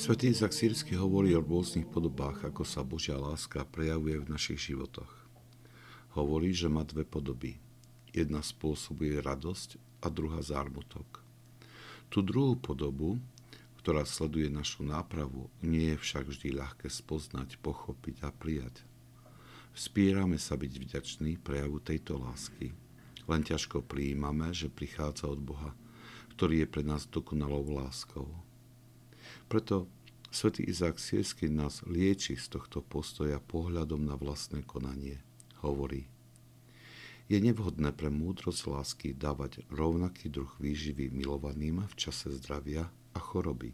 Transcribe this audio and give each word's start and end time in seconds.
Svetý 0.00 0.32
Izak 0.32 0.56
Sírsky 0.56 0.96
hovorí 0.96 1.36
o 1.36 1.44
rôznych 1.44 1.84
podobách, 1.84 2.48
ako 2.48 2.64
sa 2.64 2.80
Božia 2.80 3.20
láska 3.20 3.68
prejavuje 3.68 4.16
v 4.16 4.32
našich 4.32 4.72
životoch. 4.72 5.12
Hovorí, 6.16 6.56
že 6.56 6.72
má 6.72 6.88
dve 6.88 7.04
podoby. 7.04 7.60
Jedna 8.08 8.40
spôsobuje 8.40 9.20
radosť 9.20 9.76
a 10.00 10.08
druhá 10.08 10.40
zármutok. 10.40 11.20
Tú 12.08 12.24
druhú 12.24 12.56
podobu, 12.56 13.20
ktorá 13.84 14.08
sleduje 14.08 14.48
našu 14.48 14.88
nápravu, 14.88 15.52
nie 15.60 15.92
je 15.92 16.00
však 16.00 16.32
vždy 16.32 16.48
ľahké 16.56 16.88
spoznať, 16.88 17.60
pochopiť 17.60 18.24
a 18.24 18.32
prijať. 18.32 18.80
Vspírame 19.76 20.40
sa 20.40 20.56
byť 20.56 20.72
vďační 20.80 21.36
prejavu 21.44 21.76
tejto 21.76 22.16
lásky. 22.16 22.72
Len 23.28 23.44
ťažko 23.44 23.84
prijímame, 23.84 24.48
že 24.56 24.72
prichádza 24.72 25.28
od 25.28 25.44
Boha, 25.44 25.76
ktorý 26.32 26.64
je 26.64 26.72
pre 26.72 26.88
nás 26.88 27.04
dokonalou 27.04 27.68
láskou. 27.68 28.32
Preto 29.50 29.90
svätý 30.30 30.66
Izák 30.66 30.96
Siersky 30.96 31.50
nás 31.50 31.82
lieči 31.86 32.38
z 32.38 32.46
tohto 32.54 32.80
postoja 32.80 33.42
pohľadom 33.42 34.02
na 34.02 34.14
vlastné 34.14 34.62
konanie. 34.62 35.18
Hovorí, 35.60 36.06
je 37.30 37.38
nevhodné 37.38 37.94
pre 37.94 38.10
múdrosť 38.10 38.60
lásky 38.66 39.08
dávať 39.14 39.62
rovnaký 39.70 40.26
druh 40.34 40.50
výživy 40.58 41.14
milovaným 41.14 41.86
v 41.86 41.94
čase 41.94 42.34
zdravia 42.34 42.90
a 43.14 43.18
choroby. 43.22 43.70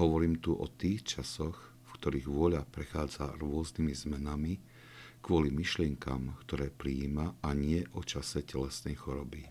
Hovorím 0.00 0.40
tu 0.40 0.56
o 0.56 0.64
tých 0.64 1.04
časoch, 1.04 1.56
v 1.84 1.90
ktorých 2.00 2.24
vôľa 2.24 2.62
prechádza 2.72 3.36
rôznymi 3.36 3.92
zmenami 3.92 4.54
kvôli 5.20 5.52
myšlienkam, 5.52 6.40
ktoré 6.46 6.72
prijíma 6.72 7.36
a 7.42 7.50
nie 7.52 7.84
o 7.92 8.00
čase 8.00 8.40
telesnej 8.46 8.96
choroby. 8.96 9.44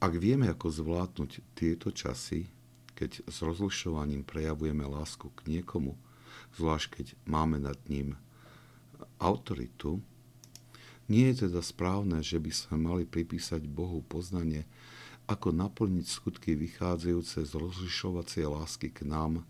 Ak 0.00 0.16
vieme, 0.16 0.48
ako 0.48 0.70
zvládnuť 0.70 1.30
tieto 1.58 1.90
časy, 1.92 2.48
keď 3.00 3.24
s 3.24 3.40
rozlišovaním 3.40 4.28
prejavujeme 4.28 4.84
lásku 4.84 5.32
k 5.32 5.48
niekomu, 5.48 5.96
zvlášť 6.60 7.00
keď 7.00 7.06
máme 7.24 7.56
nad 7.56 7.80
ním 7.88 8.20
autoritu, 9.16 10.04
nie 11.08 11.32
je 11.32 11.48
teda 11.48 11.64
správne, 11.64 12.20
že 12.20 12.36
by 12.36 12.52
sme 12.52 12.76
mali 12.76 13.08
pripísať 13.08 13.64
Bohu 13.64 14.04
poznanie, 14.04 14.68
ako 15.24 15.48
naplniť 15.48 16.06
skutky 16.06 16.52
vychádzajúce 16.60 17.40
z 17.40 17.52
rozlišovacej 17.56 18.44
lásky 18.44 18.92
k 18.92 19.08
nám, 19.08 19.48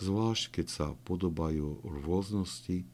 zvlášť 0.00 0.56
keď 0.56 0.66
sa 0.66 0.86
podobajú 1.04 1.84
rôznosti 1.84 2.88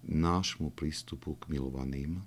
nášmu 0.00 0.72
prístupu 0.72 1.36
k 1.36 1.52
milovaným. 1.52 2.24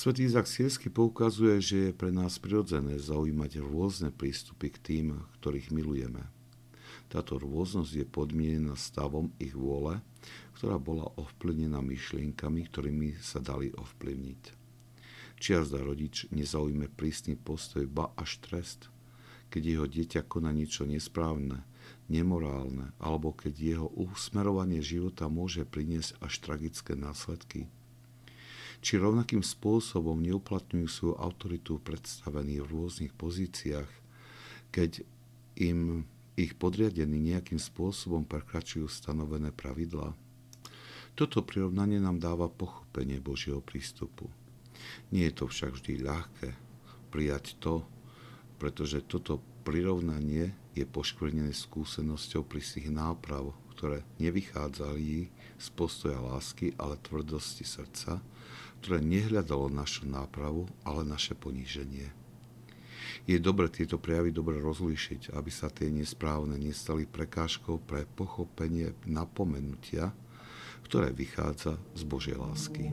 Svetý 0.00 0.24
Izak 0.24 0.48
Siersky 0.48 0.88
poukazuje, 0.88 1.60
že 1.60 1.76
je 1.84 1.92
pre 1.92 2.08
nás 2.08 2.40
prirodzené 2.40 2.96
zaujímať 2.96 3.60
rôzne 3.60 4.08
prístupy 4.08 4.72
k 4.72 4.78
tým, 4.80 5.06
ktorých 5.36 5.68
milujeme. 5.76 6.24
Táto 7.12 7.36
rôznosť 7.36 7.92
je 8.00 8.06
podmienená 8.08 8.80
stavom 8.80 9.28
ich 9.36 9.52
vôle 9.52 10.00
ktorá 10.60 10.76
bola 10.76 11.08
ovplyvnená 11.16 11.80
myšlienkami, 11.80 12.68
ktorými 12.68 13.16
sa 13.24 13.40
dali 13.40 13.72
ovplyvniť. 13.72 14.42
Či 15.40 15.48
jazda 15.56 15.80
rodič 15.80 16.28
nezaujme 16.28 16.92
prísny 16.92 17.32
postoj, 17.40 17.88
ba 17.88 18.12
až 18.12 18.44
trest, 18.44 18.92
keď 19.48 19.62
jeho 19.64 19.86
dieťa 19.88 20.28
koná 20.28 20.52
niečo 20.52 20.84
nesprávne, 20.84 21.64
nemorálne, 22.12 22.92
alebo 23.00 23.32
keď 23.32 23.54
jeho 23.56 23.88
usmerovanie 23.96 24.84
života 24.84 25.32
môže 25.32 25.64
priniesť 25.64 26.20
až 26.20 26.44
tragické 26.44 26.92
následky. 26.92 27.72
Či 28.80 28.96
rovnakým 28.96 29.44
spôsobom 29.44 30.16
neuplatňujú 30.24 30.88
svoju 30.88 31.14
autoritu 31.20 31.76
predstavení 31.80 32.64
v 32.64 32.68
rôznych 32.68 33.12
pozíciách, 33.12 33.90
keď 34.72 35.04
im 35.60 36.08
ich 36.40 36.56
podriadení 36.56 37.20
nejakým 37.20 37.60
spôsobom 37.60 38.24
prekračujú 38.24 38.88
stanovené 38.88 39.52
pravidlá. 39.52 40.16
Toto 41.12 41.44
prirovnanie 41.44 42.00
nám 42.00 42.16
dáva 42.16 42.48
pochopenie 42.48 43.20
Božieho 43.20 43.60
prístupu. 43.60 44.32
Nie 45.12 45.28
je 45.28 45.44
to 45.44 45.44
však 45.52 45.76
vždy 45.76 46.00
ľahké 46.00 46.48
prijať 47.12 47.60
to, 47.60 47.84
pretože 48.56 49.04
toto 49.04 49.42
prirovnanie 49.66 50.56
je 50.72 50.88
poškvrnené 50.88 51.52
skúsenosťou 51.52 52.46
prísnych 52.48 52.88
náprav, 52.88 53.52
ktoré 53.76 54.06
nevychádzali 54.22 55.28
z 55.60 55.66
postoja 55.76 56.16
lásky, 56.22 56.72
ale 56.80 56.96
tvrdosti 57.04 57.66
srdca, 57.66 58.22
ktoré 58.80 59.04
nehľadalo 59.04 59.68
našu 59.68 60.08
nápravu, 60.08 60.64
ale 60.82 61.04
naše 61.04 61.36
poníženie. 61.36 62.08
Je 63.28 63.36
dobre 63.36 63.68
tieto 63.68 64.00
prejavy 64.00 64.32
dobre 64.32 64.56
rozlíšiť, 64.56 65.36
aby 65.36 65.50
sa 65.52 65.68
tie 65.68 65.92
nesprávne 65.92 66.56
nestali 66.56 67.04
prekážkou 67.04 67.76
pre 67.84 68.08
pochopenie 68.16 68.96
napomenutia, 69.04 70.16
ktoré 70.88 71.12
vychádza 71.12 71.76
z 71.92 72.02
Božej 72.08 72.36
lásky. 72.40 72.88